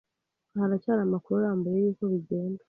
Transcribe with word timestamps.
Haracyari 0.59 1.01
amakuru 1.03 1.35
arambuye 1.39 1.77
y'uko 1.81 2.03
bigenda 2.11 2.59